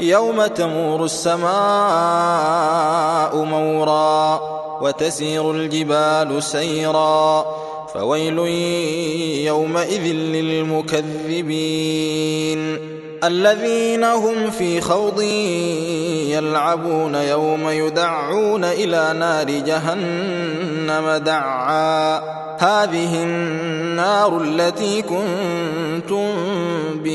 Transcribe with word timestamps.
يوم 0.00 0.46
تمور 0.46 1.04
السماء 1.04 1.44
مورا 3.44 4.40
وتسير 4.80 5.50
الجبال 5.50 6.42
سيرا 6.42 7.46
فويل 7.94 8.38
يومئذ 9.46 10.12
للمكذبين 10.12 11.74
الذين 13.24 14.04
هم 14.04 14.50
في 14.50 14.80
خوض 14.80 15.22
يلعبون 16.30 17.14
يوم 17.14 17.68
يدعون 17.68 18.64
إلى 18.64 19.14
نار 19.18 19.50
جهنم 19.50 21.10
دعا. 21.16 22.44
هذه 22.58 23.22
النار 23.22 24.40
التي 24.40 25.02
كنتم 25.02 26.43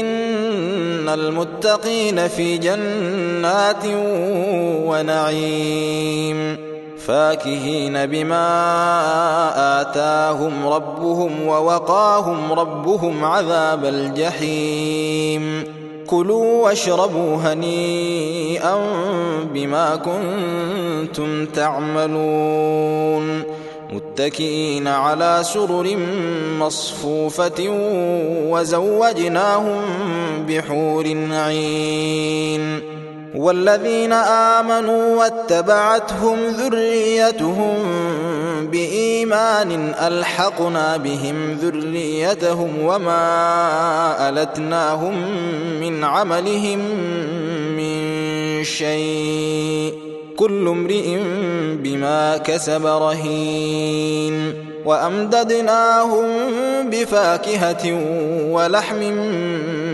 إن 0.00 1.08
المتقين 1.08 2.28
في 2.28 2.58
جنات 2.58 3.84
ونعيم. 4.86 6.56
فاكهين 7.06 8.06
بما 8.06 8.46
آتاهم 9.80 10.66
ربهم 10.66 11.46
ووقاهم 11.46 12.52
ربهم 12.52 13.24
عذاب 13.24 13.84
الجحيم. 13.84 15.64
كلوا 16.06 16.64
واشربوا 16.64 17.36
هنيئا 17.36 18.76
بما 19.54 19.96
كنتم 19.96 21.46
تعملون. 21.46 23.42
متكئين 24.12 24.86
على 24.86 25.40
سرر 25.42 25.96
مصفوفة 26.58 27.68
وزوجناهم 28.48 29.82
بحور 30.48 31.06
عين. 31.32 32.80
والذين 33.34 34.12
آمنوا 34.12 35.16
واتبعتهم 35.16 36.38
ذريتهم 36.46 37.76
بإيمان 38.72 39.94
ألحقنا 40.00 40.96
بهم 40.96 41.52
ذريتهم 41.62 42.70
وما 42.82 44.28
ألتناهم 44.28 45.14
من 45.80 46.04
عملهم 46.04 46.78
من 47.76 48.64
شيء. 48.64 50.01
كل 50.36 50.68
امرئ 50.68 51.18
بما 51.76 52.36
كسب 52.36 52.86
رهين 52.86 54.54
وأمددناهم 54.84 56.26
بفاكهة 56.90 58.00
ولحم 58.50 59.02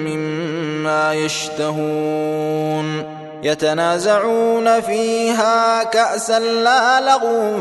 مما 0.06 1.14
يشتهون 1.14 3.04
يتنازعون 3.42 4.80
فيها 4.80 5.84
كأسا 5.84 6.38
لا 6.38 7.00
لغو 7.00 7.56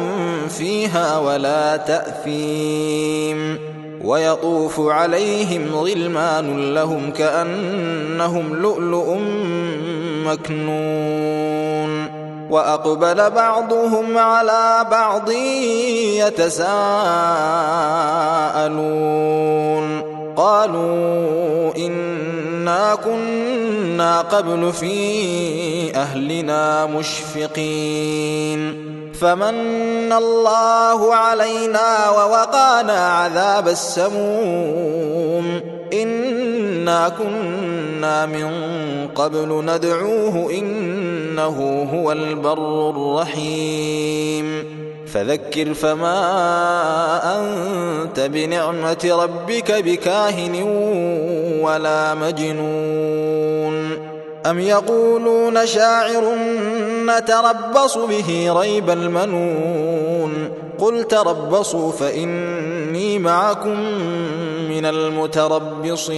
فيها 0.49 1.17
ولا 1.17 1.77
تأثيم 1.77 3.59
ويطوف 4.03 4.79
عليهم 4.79 5.75
غلمان 5.75 6.73
لهم 6.73 7.11
كأنهم 7.11 8.55
لؤلؤ 8.55 9.17
مكنون 10.25 12.07
وأقبل 12.49 13.29
بعضهم 13.29 14.17
على 14.17 14.85
بعض 14.91 15.31
يتساءلون. 16.21 16.67
قالوا 20.35 21.75
إنا 21.77 22.95
كنا 22.95 24.21
قبل 24.21 24.73
في 24.73 25.95
أهلنا 25.95 26.85
مشفقين. 26.85 28.87
فمن 29.21 30.13
الله 30.13 31.15
علينا 31.15 32.09
ووقانا 32.09 33.09
عذاب 33.09 33.67
السموم. 33.67 35.61
إنا 35.93 37.09
كنا 37.09 38.25
من 38.25 38.47
قبل 39.15 39.63
ندعوه 39.65 40.49
إنه 41.37 41.89
هو 41.93 42.11
البر 42.11 42.89
الرحيم. 42.89 44.63
فذكر 45.13 45.73
فما 45.73 46.19
أنت 47.39 48.19
بنعمة 48.19 49.09
ربك 49.23 49.71
بكاهن 49.71 50.63
ولا 51.61 52.13
مجنون. 52.13 53.97
أم 54.45 54.59
يقولون 54.59 55.65
شاعر 55.65 56.35
نتربص 57.05 57.97
به 57.97 58.53
ريب 58.59 58.89
المنون. 58.89 60.49
قل 60.79 61.03
تربصوا 61.03 61.91
فإني 61.91 63.19
معكم 63.19 63.79
من 64.69 64.85
المتربصين. 64.85 66.17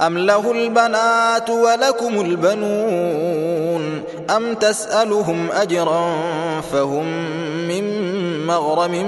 أم 0.00 0.18
له 0.18 0.52
البنات 0.52 1.50
ولكم 1.50 2.20
البنون 2.20 4.02
أم 4.36 4.54
تسألهم 4.54 5.48
أجرا 5.52 6.10
فهم 6.72 7.06
من 7.68 8.06
مغرم 8.46 9.06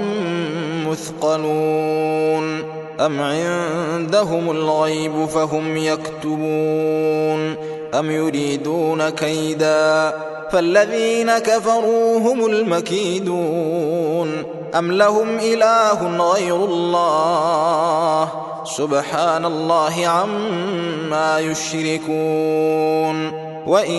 مثقلون 0.87 2.63
أم 2.99 3.21
عندهم 3.21 4.51
الغيب 4.51 5.25
فهم 5.25 5.77
يكتبون 5.77 7.55
أم 7.93 8.11
يريدون 8.11 9.09
كيدا 9.09 10.13
فالذين 10.51 11.37
كفروا 11.37 12.19
هم 12.19 12.45
المكيدون 12.45 14.43
أم 14.75 14.91
لهم 14.91 15.39
إله 15.39 16.17
غير 16.33 16.55
الله 16.55 18.48
سبحان 18.77 19.45
الله 19.45 20.07
عما 20.07 21.39
يشركون. 21.39 23.49
وإن 23.67 23.91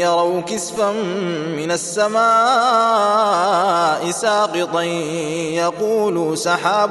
يروا 0.00 0.40
كسفا 0.40 0.92
من 1.56 1.70
السماء 1.70 2.20
ساقطا 4.10 4.82
يقولوا 5.52 6.34
سحاب 6.34 6.90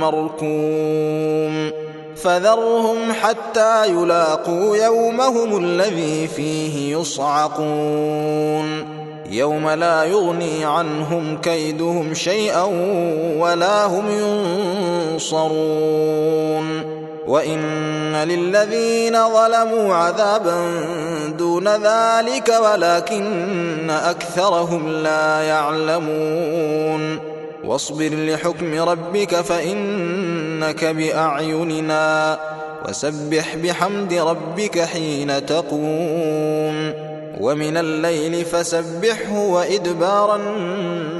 مركوم. 0.00 1.70
فذرهم 2.16 3.12
حتى 3.12 3.86
يلاقوا 3.86 4.76
يومهم 4.76 5.64
الذي 5.64 6.28
فيه 6.28 6.96
يصعقون. 6.96 8.99
يوم 9.30 9.70
لا 9.70 10.04
يغني 10.04 10.64
عنهم 10.64 11.38
كيدهم 11.42 12.14
شيئا 12.14 12.62
ولا 13.38 13.86
هم 13.86 14.04
ينصرون. 15.14 17.00
وإن 17.26 18.14
للذين 18.14 19.12
ظلموا 19.12 19.94
عذابا 19.94 20.56
دون 21.38 21.68
ذلك 21.68 22.54
ولكن 22.64 23.90
أكثرهم 23.90 24.88
لا 25.02 25.42
يعلمون. 25.42 27.18
واصبر 27.64 28.10
لحكم 28.12 28.82
ربك 28.88 29.34
فإنك 29.34 30.84
بأعيننا 30.84 32.38
وسبح 32.88 33.56
بحمد 33.56 34.14
ربك 34.14 34.78
حين 34.80 35.46
تقوم. 35.46 37.09
ومن 37.38 37.76
الليل 37.76 38.44
فسبحه 38.44 39.38
وإدبار 39.38 40.36
النار 40.36 41.19